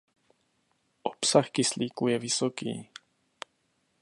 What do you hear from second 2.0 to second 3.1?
je vysoký.